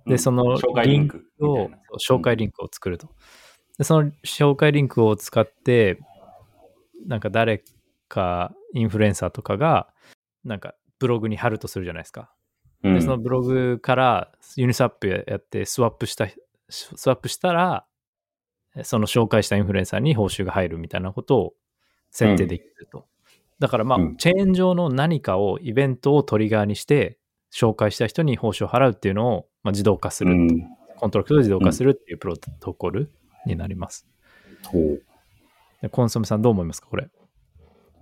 [0.07, 1.71] で、そのリンクを。
[1.99, 3.09] 紹介リンクを作ると。
[3.79, 5.99] で、その紹介リンクを使って、
[7.07, 7.65] なんか誰
[8.09, 9.89] かインフルエンサーとかが、
[10.45, 12.33] なんかブログに貼るとするじゃないですか。
[12.83, 16.27] うんで、そのブログからユニスワップやってスワップした、
[16.69, 17.87] スワップしたら、
[18.83, 21.55] その紹介したインフルエンサーに報酬が入るみたいなことを
[22.11, 23.07] 設定できると。
[23.59, 27.19] だからまあ、うんチェーン上の何かを、イベントをトリガーにして、
[27.55, 30.49] 紹介した人に報酬を払うっていうのを、まあ、自動化する、うん
[30.97, 33.11] コントラクトを自動化するっていうプロトコル
[33.45, 34.07] になります。
[35.91, 37.09] コンソメさんどう思いますかこれ？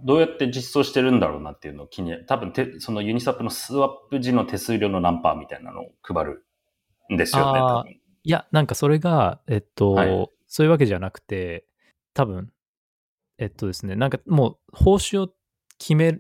[0.05, 6.45] どうやって実装してるんだろうなっていうのを気に、多分てそのユニスワップのスワップ時の手数料の何パーみたいなのを配る
[7.13, 7.93] んですよね、多分。
[7.93, 11.65] いや、なんかそれが、えっと、はいそういうわけじゃなくて、
[12.13, 12.51] 多分、
[13.39, 15.33] えっとですね、なんかもう報酬を
[15.79, 16.19] 決め、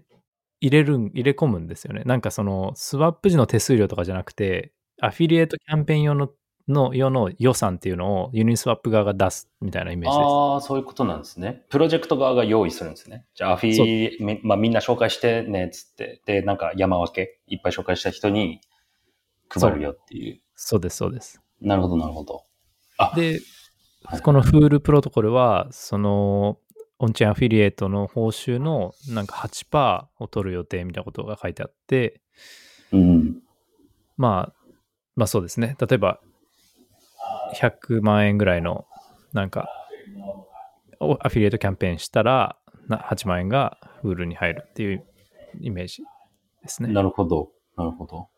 [0.61, 2.03] 入れるん、入れ込むんですよね。
[2.05, 6.31] なんかその、スワップ時の手数料とかじゃなくて、アフィリエイトキャンペーン用の、
[6.71, 10.27] の用の予算っていうのをユニスワップ側が出すみたいなイメージです。
[10.27, 11.65] ああ、そういうことなんですね。
[11.69, 13.27] プロジェクト側が用意するんですね。
[13.35, 16.23] じゃあ、アフィリ、みまあ、みんな紹介してね、つって。
[16.27, 18.61] で、なんか山分け、いっぱい紹介した人に
[19.49, 20.41] 配るよっていう。
[20.55, 21.41] そうです、そうです。
[21.61, 22.45] なるほど、なるほど。
[22.97, 23.41] あ、で
[24.05, 26.59] はい、このフールプロトコルは、その、
[26.99, 32.21] オンチェーンアフィリエイトの報酬のなんか8%を取る予定みたいなことが書いてあって、
[32.93, 33.43] うん。
[34.19, 34.73] まあ、
[35.17, 35.77] まあそうですね。
[35.81, 36.21] 例えば、
[37.55, 38.87] 100万円ぐらいの、
[39.33, 39.69] なんか、
[41.01, 42.57] おアフィリエイトキャンペーンしたら、
[42.89, 45.05] な8万円がフールに入るっていう
[45.61, 46.03] イメージ
[46.63, 46.93] ですね。
[46.93, 48.29] なるほど、なるほど。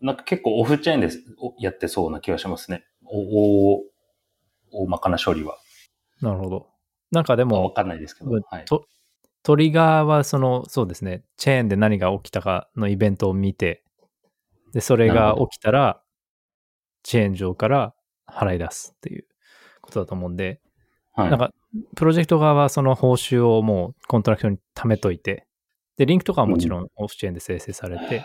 [0.00, 1.10] なんか結構オフチェーンで
[1.58, 2.84] やってそうな気がしますね。
[3.04, 3.82] お、お、
[4.72, 5.56] 大まかな処理は。
[6.20, 6.68] なるほど。
[7.10, 8.30] なんかでまあわも、かんないですけど。
[8.30, 8.64] うんはい。
[8.64, 8.86] と
[9.42, 13.82] トリガーはその、そうですね、チェーンで何が起きたかのイベントを見て、
[14.72, 16.02] で、それが起きたら、
[17.02, 17.94] チェーン上から
[18.28, 19.24] 払い出すっていう
[19.80, 20.60] ことだと思うんで、
[21.12, 21.30] はい。
[21.30, 21.52] なんか、
[21.96, 25.46] プロジェクト側はその報酬をもうコントラクトに貯めといて、
[25.96, 28.24] で、リンクとかはもちろんオフチェーンで生成されて、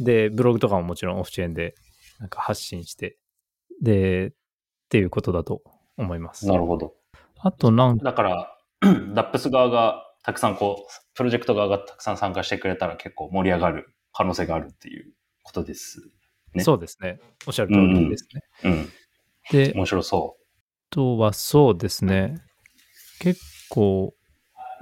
[0.00, 1.74] で、ブログとかももちろんオフチェーンで
[2.18, 3.18] なんか発信して、
[3.82, 4.30] で、っ
[4.88, 5.62] ていうことだと
[5.98, 6.46] 思います。
[6.46, 6.94] なるほど。
[7.38, 8.56] あとなんだから、
[9.14, 15.12] ダップス側がたくさんこう、プロジェクト側がたくさん参加してくれたら結構盛り上がる可能性があるっていう
[15.42, 16.00] ことです。
[16.54, 17.20] ねそうですね。
[17.46, 18.40] おっしゃる通りですね。
[18.64, 18.88] うん。
[19.50, 22.40] で、面白そあとはそうですね。
[23.20, 24.14] 結構、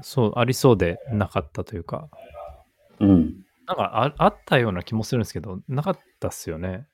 [0.02, 2.08] そう、ありそうでなかったというか、
[3.00, 3.06] う。
[3.06, 3.44] うん。
[3.66, 6.86] なんかああったような気もするんですけど、なかったっすよね。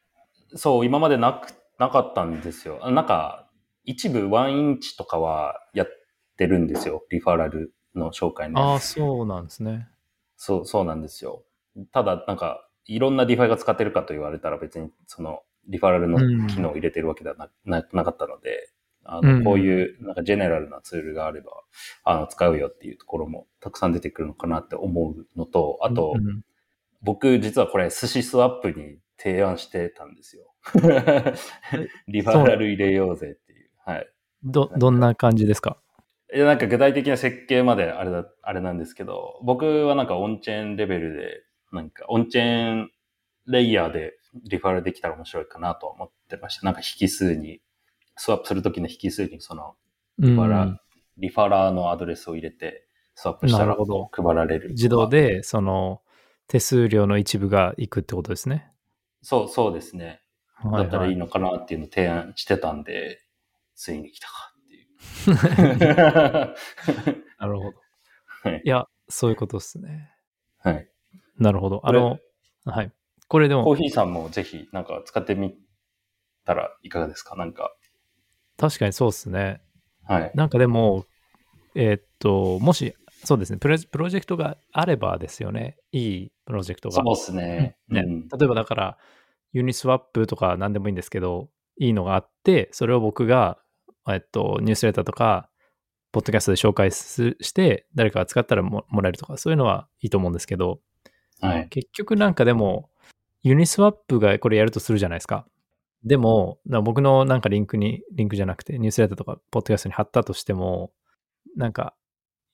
[0.55, 2.79] そう、今までなく、なかったんですよ。
[2.83, 3.49] あなんか、
[3.85, 5.89] 一部ワンインチとかはやっ
[6.37, 7.03] てるんですよ。
[7.11, 8.81] リファラルの紹介のああ。
[8.81, 9.89] そうなんですね。
[10.37, 11.45] そう、そうなんですよ。
[11.93, 18.71] ただ、なんか、いろんなディファイが使ってるかと言われたら別に、その、リファラルの機能を入れてるわけではな,、ななかったので、
[19.05, 21.53] あうんの、こういう、なんか、ジェネラルなツールがあれば、
[22.05, 26.15] あの、使うよっていうところもたくさん出てくるのかなって思うのと、あと、
[27.03, 30.55] 僕、実はこれ、寿司スワップに提案してたんですよ。
[32.09, 33.71] リファラル入れようぜっていう。
[33.85, 34.09] はい。
[34.45, 35.79] ど、どんな感じですか？
[36.33, 41.43] いや、なんか具体的な設計まであれだ、あれなんですけど、僕はなんかオンチェーンレベルで、
[41.73, 42.91] なんかオンチェーン
[43.47, 46.67] レイヤーでリファラルできたら面白いかなとは思ってました。
[46.67, 47.61] なんか引数に、
[48.17, 49.75] スワップするときの引数にその
[50.19, 50.81] リファラ、うん
[51.21, 54.71] リファラーのアドレスを入れて、スワップしたら配られる。
[54.71, 55.09] 自動。
[55.09, 56.01] で、その、
[56.49, 58.73] 手数料の一部がいくってことですね。
[59.23, 60.23] そう、そうですね。
[60.65, 61.27] だったらいいの。
[61.27, 63.21] のかなっていうのを提案してたんで、
[63.75, 66.55] ついに来たかっていう。
[67.39, 67.73] なるほど。
[68.43, 70.11] はいいや、そういうことですね。
[70.59, 70.89] はい。
[71.37, 71.83] なるほど。
[71.85, 72.19] あの、
[72.65, 72.93] はい。
[73.31, 75.55] これでも、コーヒーさんもぜひなんか使ってみ
[76.45, 77.37] たらいかがですか？
[77.37, 77.73] なんか。
[78.59, 79.63] 確かにそうですね。
[80.03, 80.33] はい。
[80.35, 81.05] なんかでも、
[81.77, 82.93] えーっと、もし、
[83.25, 85.77] そうですねプレ、プロジェクトがあればですよね。
[85.93, 86.97] いいプロジェクトが。
[86.97, 87.77] そうですね。
[87.89, 88.99] ねうん例えばだから、
[89.53, 93.59] ユニスワップとか何でもいいんですけど、いいのがあって、それを僕が、
[94.09, 95.49] えっと、ニュースレターとか、
[96.11, 100.81] ポッドキャストで紹介すして、誰かが使ったらももらえるとか、そういうのはいいと思うんですけど、
[101.41, 101.69] はい。
[101.69, 102.91] 結局なんかでも、
[103.43, 105.47] ユニスワップがこれやるとするじゃないですか。
[106.05, 110.93] でも、な僕のなんかリンクに、リンクじゃなくて、ニュースレターとか、ポッドキャストに貼ったとしても、
[111.57, 111.95] なんか、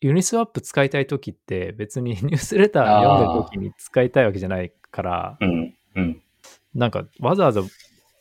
[0.01, 5.75] ユニスワップ使いたいときって別に ニュースレター読んでるときに使いたいわけじゃないから、うん。
[5.95, 6.23] うん。
[6.75, 7.63] なんかわざわざ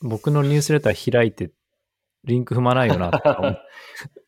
[0.02, 1.52] 僕のニュースレター開いて
[2.24, 3.58] リンク踏まないよなとか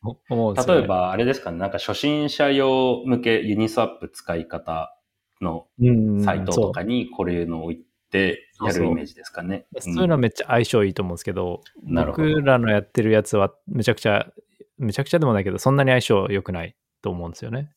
[0.02, 0.54] 思思う。
[0.66, 4.94] 例えば、あれですかね、なんか初心者用向けユニスワップ使い方
[5.40, 9.66] のうん、サイトとかにこれのを置いてやるイメージですかね。
[9.78, 14.30] そういうのはめっちゃ相性いいと思うんですけど、なるほど僕らのやってるやつはめちゃくちゃ、
[14.78, 17.72] めちゃくちゃでもないけど、そんなに相性良くないと思うんですよね。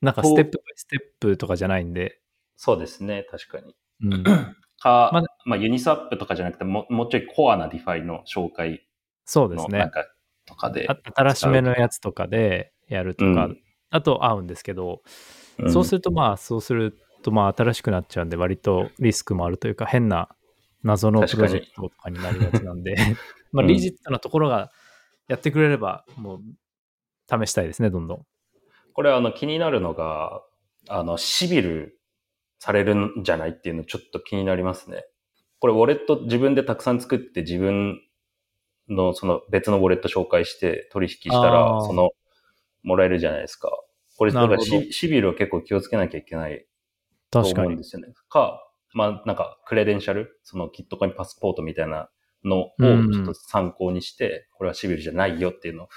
[0.00, 2.20] なんかステップステップとかじゃないんで、
[2.56, 3.74] そうですね、確かに。
[4.02, 4.24] うん、
[4.80, 8.86] か、ままあ、ユニスワップとかじゃなくても、もうちょいコアなディファイの紹介
[9.24, 9.72] そうですね。
[9.72, 10.06] のなんか
[10.46, 10.86] とかで。
[10.88, 13.60] あ新しめのやつとかでやるとか、うん
[13.92, 15.02] あと合うんですけど、
[15.58, 20.28] うんそうするとまあ、そうするとまあ新しくなっちゃうんで、割とリスクもあるというか、変な
[20.82, 22.94] 謎のプロジェクトとかになるやつなんで、
[23.52, 24.70] まあ、うん legit なところが
[25.28, 26.40] やってくれれば、もう
[27.44, 28.26] 試したいですね、どんどん。
[28.92, 30.42] これあの気になるのが、
[30.88, 32.00] あの、シビル
[32.58, 35.04] されるんじゃないっていうのちょっと気になりますね。
[35.58, 38.00] これウォレット自分でたくさん作って自分
[38.88, 42.10] のその別のウォレット紹介して取引したあら、ーその、
[42.82, 43.70] もらえるじゃないですか。
[44.16, 46.66] これ、だからシシビルを結構気をつけなきゃいけない
[47.30, 47.84] と確かに思うんで。
[47.84, 48.12] すよね。
[48.28, 48.62] か、
[48.92, 52.10] まあなんかクレデンシャル、そのキットコインパスポートみたいな
[52.44, 55.88] のをうんちょっと参考にして、これはシビルじゃないよっていうのを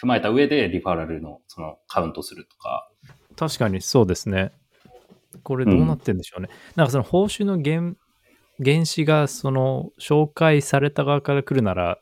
[0.00, 2.90] 踏まえた上でリファラルのそのカウントするとか。
[3.36, 4.52] 確かにそうですね。
[5.42, 6.48] これどうなってんでしょうね。
[6.74, 7.94] なんかその報酬の原
[8.62, 11.98] 原資がその紹介された側から来るなら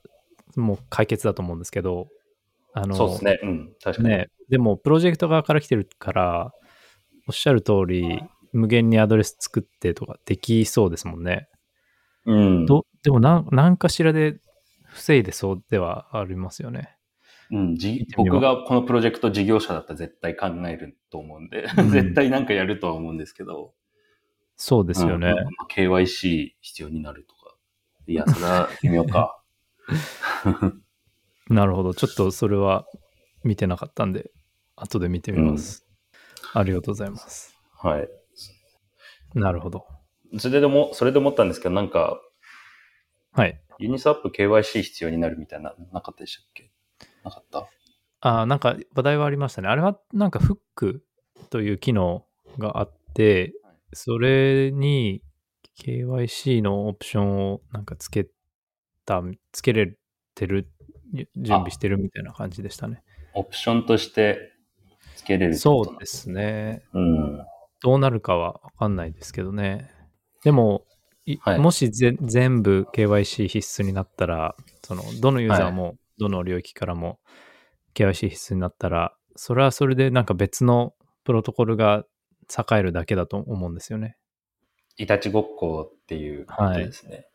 [0.57, 2.09] もう解決だと思うんですけど、
[2.73, 3.39] あの、そうですね。
[3.43, 3.73] うん。
[3.83, 4.09] 確かに。
[4.09, 6.53] ね、でもプロジェクト側から来てるから、
[7.29, 8.23] おっしゃる通り、
[8.57, 11.49] 無限にアドレス作ってとかできそうですもんね。
[12.25, 12.67] うん。
[12.67, 14.41] どでもなん何かしらで
[14.87, 16.97] 防いでそうではありますよね。
[17.53, 17.79] うん、
[18.17, 23.75] 僕がこのプロジェクト事業者だったら絶対考えると思うんで、うん 絶対なんかやるとは思うんですけど。
[24.57, 25.29] そうですよね。
[25.29, 27.55] うんまあ KYC 必要になるとか。
[28.09, 29.43] いや、それは微妙か。
[31.49, 31.95] なるほど。
[31.95, 32.87] ちょっとそれは
[33.45, 34.31] 見てなかったんで、
[34.75, 35.87] 後で見てみます。
[36.53, 37.57] ありがとうございます。
[37.75, 38.09] はい。
[39.41, 39.87] なるほど。
[40.39, 42.21] それでも、それで思ったんですけど、なんか、
[43.33, 43.61] はい。
[43.79, 46.73] ユニスワップ KYC 必要になるみたいな、なかったでしたっけ？
[47.23, 47.69] なかった？
[48.21, 49.69] あーなんか話題はありましたね。
[49.69, 51.05] あれはなんかフック
[51.51, 52.25] という機能
[52.59, 53.53] があって、
[53.93, 55.23] それに
[55.79, 58.27] KYC のオプションをなんかつけ
[59.05, 59.23] た、
[59.53, 59.95] つけれ
[60.35, 60.71] てる、
[61.13, 63.03] 準備してるみたいな感じでしたね。
[63.35, 64.55] オプションとして
[65.15, 66.83] つけれるそうですね。
[66.95, 67.47] うん。
[67.87, 69.89] どうなるかはわかんないですけどね。
[70.43, 70.85] でも、
[71.25, 77.21] いはいもしぜ全部 KYC 必須になったら、その、どのユーザーも、どの領域からも
[77.95, 82.05] KYC 必須になったら、それはそれでなんか別のプロトコルが
[82.51, 84.17] 栄えるだけだと思うんですよね。
[84.97, 87.29] いたちごっこっていうことですね。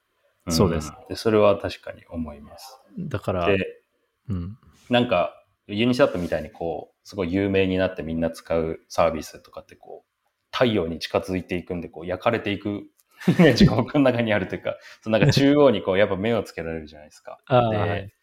[0.49, 1.15] んそうですで。
[1.15, 2.77] それは確かに思います。
[2.97, 3.83] だから、で、
[4.27, 4.57] うん。
[4.89, 5.33] なんか、
[5.67, 10.10] ユニスワップみたいにこう、すごい有名になってみんな使うサービスとかってこう、
[10.51, 12.87] 太陽に近づいていくんで、こう、焼かれていく
[13.27, 17.39] イメージが僕の中にあるというか、そのなんか中央にこう、やっぱ目をつけられるじゃないですか。
[17.49, 18.13] ではい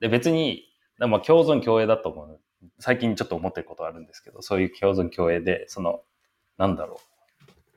[0.00, 0.64] で、別に、
[0.98, 2.40] まあ共存共栄だと思う。
[2.78, 6.02] 最近ちょっと思ってることあるんですけど、そういう共存共栄で、その、
[6.56, 7.00] なんだろ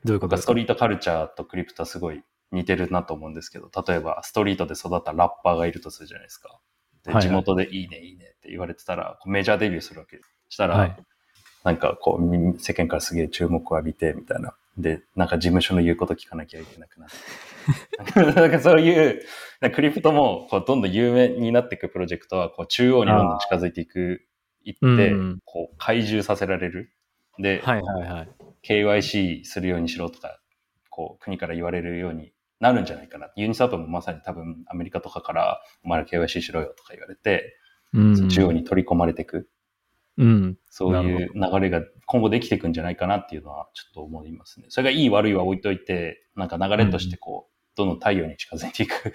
[0.02, 0.06] う。
[0.06, 6.60] どういうことストリートカルチャーとクリプトはすごい似てるなと思うんですけど、例えばストリートで育ったラッパーがいるとするじゃないですか。
[7.04, 10.34] で地元でいいねいいねって言われてたら、メジャーデビューするわけです。
[10.50, 10.96] したら、はい
[11.64, 14.54] なんかこうみ世間からすげえ注目を浴びてみたいな。
[14.76, 17.08] で、なんか事務所の言うこと聞かなきゃいけなくなっ
[18.24, 18.34] て。
[18.40, 19.22] なんかそういう、
[19.72, 24.26] クリプトもこうどんどん有名になっていくプロジェクトはこう中央にどんどん近づいていく、
[24.64, 26.90] いって、うんこう怪獣させられる。
[27.38, 28.28] で、はいはいはい。
[28.62, 30.40] KYC するようにしろとか、
[30.90, 33.30] こう、国から言われるようになるんじゃないかな。
[33.36, 37.56] ユニスワップもまさに多分アメリカとかから、お前ら KYC しろよとか言われて、
[37.92, 38.28] うん。
[38.28, 39.48] 中央に取り込まれていく。
[40.16, 40.58] うん。
[40.70, 44.66] そうないう流れが今後できていくんじゃないかなっていうのはちょっと思いますね。
[44.68, 49.12] それがいい悪いは置いといて、なんか流れとしてこう、どんどん太陽に近づいていく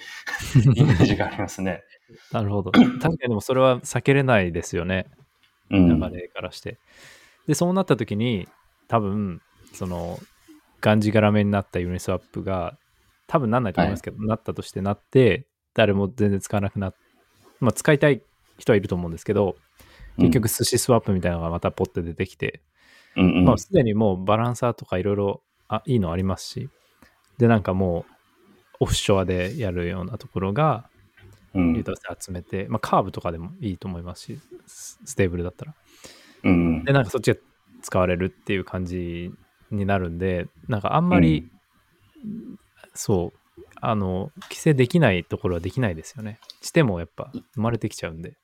[0.75, 1.83] イメージがありますね。
[2.31, 2.71] なるほど。
[2.71, 5.07] 確かにでもそれは避けれないですよね。
[5.69, 5.99] うん。
[5.99, 6.77] 流れからして。
[7.47, 8.47] で、そうなった時に、
[8.87, 9.41] 多分、
[9.73, 10.19] その、
[10.81, 12.77] がんじがらめになったユニスワップが、
[13.27, 16.95] 多分なんないと思いますけど、なったとしてなって、誰も全然使わなくなっ、
[17.59, 18.23] まあ、使いたい
[18.57, 19.55] 人はいると思うんですけど、
[20.19, 22.61] 結局、寿司スワップみたいなのがまたポッて出てきて、
[23.15, 23.45] うん、うん。
[23.45, 26.69] まあ、すでにもうバランサーとかいろいろ、あ、いいのありますし、
[27.37, 28.13] で、なんかもう、
[28.81, 30.89] オフショアでやるようなところが、
[31.53, 31.73] うん。
[31.73, 35.73] リーダー性集めて、まあ、カーブとかでもいいと思いますし、スステーブルだったら。
[36.43, 37.39] うんで、なんかそっちが
[37.81, 39.31] 使われるっていう感じ
[39.71, 41.49] になるんで、なんかあんまり、
[42.93, 46.39] そう、あの、規制できないところはできないですよね。
[46.61, 48.37] してもやっぱ生まれてきちゃうんで。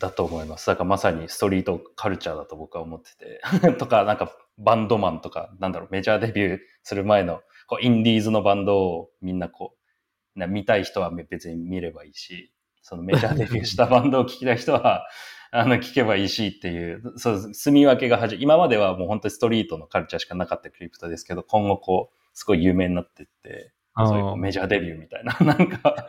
[0.00, 0.66] だと思います。
[0.66, 3.40] だからまさにストリートカルチャーだと僕は思ってて。
[3.78, 12.52] とか、なんかバンドマンとか、なんだろう、メジャーデビューする前の、こう、インディーズのバンドをみんなこう、な見たい人は別に見ればいいし、
[12.82, 15.06] そのメジャーデビューしたバンドを聴きたい人は、
[15.50, 26.06] あの、聞けばいいしっていう、そう、住み分けが始今まではもう本当にストリートのカルチャーしかなかったクリプトですけど、今後こう、すごい有名になってって、そういうメジャーデビューみたいな、 なんか、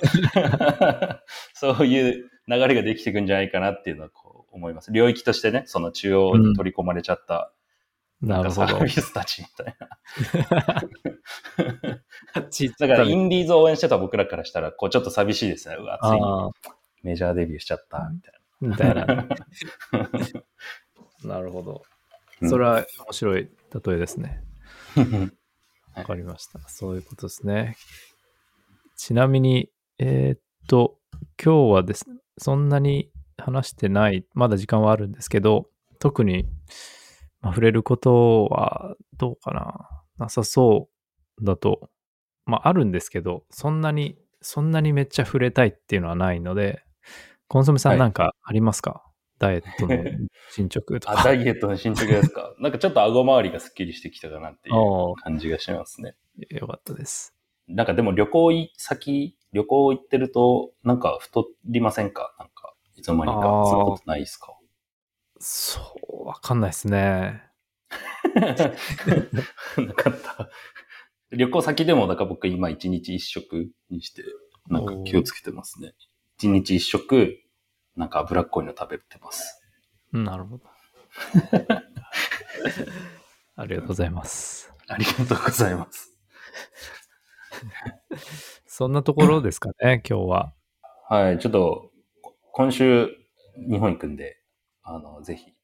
[1.53, 4.91] そういう流れができていくんじゃないかなっていうのはこう思います。
[4.91, 7.53] 領域としてね、その中央に取り込まれちゃった、
[8.21, 8.89] なサービ。
[8.89, 9.87] スたちみたいな。
[12.79, 15.75] だからインディーズを応援してた僕らからしたら、こうちょっと寂しいですね。
[15.79, 16.19] うわ、ついに
[17.03, 19.27] メジャーデビューしちゃった、みたいみたいな。
[21.23, 21.83] なるほど。
[22.41, 23.49] うんそれは面白い
[23.85, 24.41] 例えですね。
[24.95, 25.31] な。
[26.01, 26.59] わかりました。
[26.69, 27.75] そういうことですね。
[28.95, 30.97] ちなみに、えーっと、
[31.43, 36.45] 今日はですね、そんなに話してない、まだ時間はあるんですけど、特に、
[37.41, 39.89] まあ、触れることはどうかな。
[40.17, 40.89] なさそ
[41.41, 41.89] うだと、
[42.45, 46.81] まああるんですけど、そんなに、そんなにめっちゃ触れたいっていうのはないので、
[47.47, 49.03] コンソメさはいんなんかありますか、
[49.37, 49.97] ダイエットの
[50.51, 51.23] 進捗とあ、か。
[51.23, 52.53] ダイエットの進捗ですか？
[52.59, 56.15] なんかちょっと顎周りがスッキリしてきたかなっていう感じがしますね。
[56.49, 57.33] よかったです。
[57.67, 62.35] なんかでも旅行先、旅行行ってると、なんか太りませんか？
[62.39, 63.63] なんか、いつの間にか。
[63.67, 64.53] そんなことないですか？
[65.39, 65.79] そ
[66.23, 67.43] う、わかんないですね。
[68.35, 70.49] なかった。
[71.31, 74.23] 旅行先でも、だから僕今一日一食にして、
[74.67, 75.93] なんか気をつけてますね。
[76.37, 77.41] 一日一食、
[77.95, 79.61] なんか脂っこいの食べてます。
[80.11, 80.65] なるほど。
[83.55, 84.73] ありがとうございます。
[84.87, 86.17] ありがとうございます。
[88.71, 90.53] そんなところですかね、 今日は。
[91.09, 91.91] はい、ちょっと、
[92.53, 93.09] 今週、
[93.67, 94.37] 日本行くんで、
[94.83, 95.55] あの、ぜひ。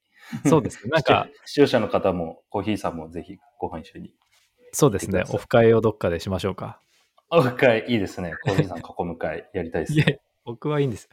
[0.50, 0.90] そうですね。
[0.90, 4.16] なんか、視聴者の方も、コーヒーさんもぜひご飯一緒に。
[4.72, 6.82] そうですねオフ会をどっかでしましょうか。
[7.30, 8.34] オフ会いいですね。
[8.44, 10.06] コーヒーさん囲む会やりたいですいね。
[10.08, 11.08] え、僕はいいんです。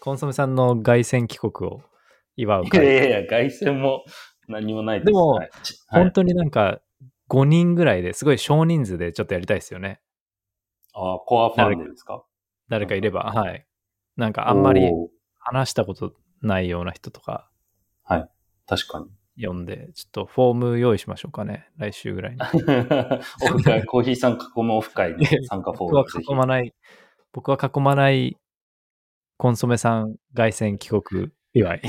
[0.00, 1.80] コンソメさんの凱旋帰国を
[2.34, 2.96] 祝ういやい会。
[2.96, 4.04] やいや、凱旋も
[4.48, 5.06] 何もないです。
[5.06, 5.50] でもはい
[5.90, 6.80] 本当になんか
[7.28, 10.00] 5人ぐらいですごい少人数でちょっとやりたいですよね。
[10.98, 12.24] あコアファンでですか？
[12.68, 13.20] 誰かいれば。
[13.20, 13.66] はい。
[14.16, 14.90] なんかあんまり
[15.38, 17.50] 話したことないような人とか
[18.66, 19.06] 確かに。
[19.40, 21.68] 読んで、ちょっとフォーム用意しましょうかね。
[21.76, 22.40] 来週ぐらいに。
[22.42, 26.74] オフ会、コーヒーさん囲むオフ会に参加フォ僕はームぜひ囲まない、
[27.32, 28.36] 僕は囲まない
[29.36, 31.82] コンソメさん凱旋帰国祝い。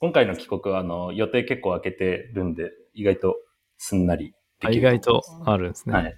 [0.00, 3.36] 今回の帰国はあの予定結構空けてるんで、意外と
[3.76, 4.34] すんなり
[4.70, 5.94] 意外とあるんですね。
[5.94, 6.16] はい。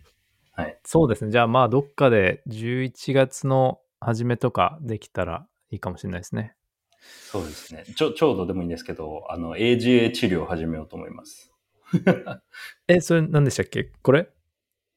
[0.52, 0.78] はい。
[0.84, 1.30] そうですね。
[1.30, 6.54] じゃあまあどっかで11月の初めとかできたらいいかもしれないですね。
[7.00, 7.84] そうですね。
[7.96, 11.52] ちょ、ちょうどでもいいんですけど、あの、AGA 治療を始めようと思います。
[12.86, 13.90] え、それ何でしたっけ？
[14.02, 14.28] これ？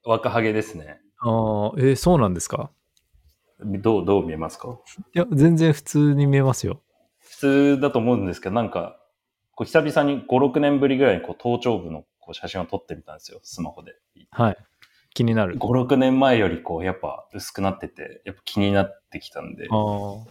[0.03, 0.99] 若ハゲですね。
[1.19, 1.29] あ
[1.69, 2.69] あ、えーそうなんですか？
[3.59, 4.77] どう、どう見えますか？
[5.13, 6.81] いや、全然普通に見えますよ。
[7.19, 8.99] 普通だと思うんですけど、なんか、
[9.55, 13.95] こう久々に5、6年ぶりぐらいにこう頭頂部のこう写真を撮ってみたんですよ、スマホで。
[14.31, 14.57] はい。
[15.13, 15.57] 気になる。
[15.57, 20.27] 5、6年前よりこう、やっぱ薄くなってて、やっぱ気になってきたんで、ああ。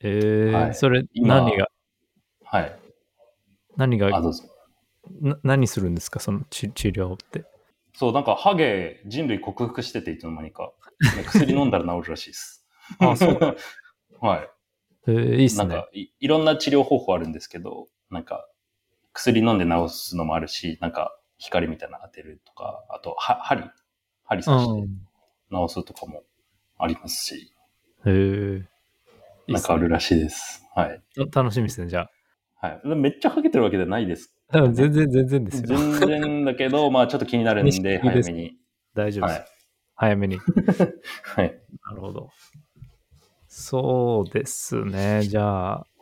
[0.00, 1.68] えーはいそれ今何が、
[2.44, 2.78] はい。
[3.76, 4.14] 何が？
[4.14, 4.44] あ、どうぞ。
[5.22, 6.20] な何するんですか？
[6.20, 7.44] その治治療って。
[7.94, 10.72] そう、なんかハゲ人類克服してて、いつの間にか。
[11.32, 12.66] 薬飲んだら治るらしいです。
[13.00, 13.38] あそう
[14.20, 14.50] はい。
[15.08, 15.88] えーいいっすねなんか。
[15.92, 18.46] い、いろんな治療方法あるんですけど、なんか、
[19.16, 23.62] 薬飲んで治すのもあるし、なんか、光みたいなの当てるとか、あと、は、針、
[24.24, 25.68] 針刺してうん。
[25.68, 26.22] 治すとかも
[26.78, 27.52] ありますし、
[28.04, 28.68] へえ。
[29.48, 30.66] いいなんかあるらしいです。
[30.74, 31.02] はい。
[31.30, 32.08] た楽しみですね、じゃ
[32.56, 32.80] はい。
[32.84, 34.34] めっちゃハゲてるわけじゃないです。
[34.52, 35.78] 全然、全然ですよ。
[35.78, 38.58] 全然だけど、まあちょっと気になるんで、 早めに。
[38.94, 39.38] 大丈夫です。
[39.38, 39.48] はい。
[39.94, 40.38] 早めに。
[41.24, 41.60] はい。
[41.88, 42.30] なるほど。
[43.48, 45.22] そうですね。
[45.22, 45.95] じゃあ、つ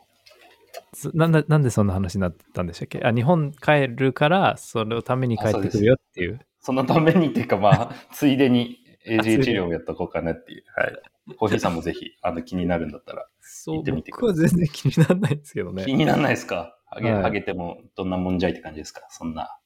[1.15, 3.01] なんで、なんでそんな話になったんでしたっけ？
[3.05, 6.41] あ、日本帰るから、それをために帰ってくるよっていう。
[6.61, 10.65] そのためにっていうか、まあ、 ついでに AG に治療をやっとこうかなっていう。
[10.77, 10.97] はい。
[11.37, 13.27] コーヒーさんもぜひ、あの、気になるんだったら。
[13.41, 15.95] そう、行ってみてく僕は全然気にならないですけどね気。
[15.95, 16.79] にならないですか？
[16.87, 19.07] ハゲ、はいハゲてもどんなもんじゃいって感じですか？
[19.11, 19.59] そんな。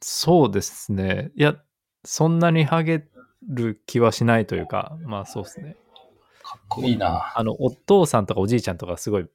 [0.00, 1.32] そうですね。
[1.36, 1.56] いや、
[2.04, 3.04] そんなにハゲ
[3.48, 5.76] る気はしないというか、まあそうですね。
[6.42, 7.32] かっこいいな。
[7.34, 9.26] あの、お父さんとかおじいちゃんとかすごい、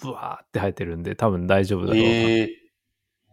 [0.00, 2.08] ブワーって生えてるんで、多分大丈夫だろうな。
[2.08, 2.60] ええ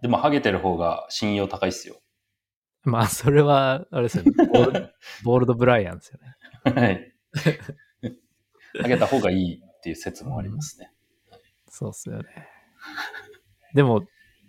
[0.02, 2.00] でも、ハゲてる方が信用高いっすよ。
[2.84, 4.32] まあ、それは、あれですよね。
[4.54, 4.94] ボール
[5.24, 6.36] ボールド・ブライアンですよね。
[6.82, 7.14] はい。
[8.82, 10.92] ハゲた方がいいっていう説もありますね。
[11.70, 12.24] そうっすよね。
[13.74, 14.06] でも、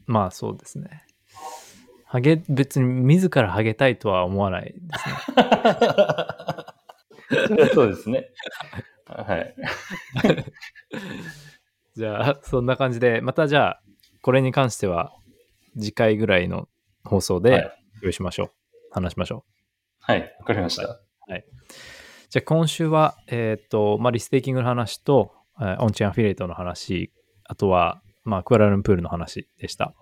[0.06, 1.04] まあそうですね。
[2.04, 5.08] ハゲ、別に自らハゲたいとは思わないです
[7.58, 7.68] ね。
[7.74, 8.30] そうですね。
[9.06, 9.54] はい。
[11.98, 13.82] じゃあ、そんな感じで、またじゃあ、
[14.22, 15.12] これに関しては、
[15.76, 16.68] 次回ぐらいの
[17.04, 18.50] 放送はでい、用意しましょう。
[18.92, 19.44] 話しましょ
[19.98, 20.32] はい。
[20.38, 20.84] わかりました。
[20.84, 21.04] う。
[22.30, 29.92] じゃあ、今週は、えっ、と、まあ、リステーキングの話と、えーオンチェーンアフィリエイトの話、あとは、まあ、クアラルンプールの話でした。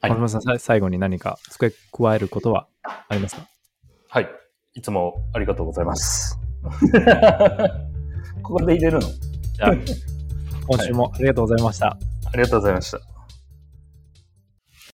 [0.00, 3.46] はいさん、さ最後に何か付け加えることはありますか？
[4.08, 4.28] はい。
[4.74, 6.38] いつもありがとうございます。
[8.42, 9.08] ここで入れるの？
[9.54, 9.72] じゃあ、
[10.66, 11.88] 今週もありがとうございました。
[11.88, 11.96] あ
[12.34, 13.13] りがとうございました。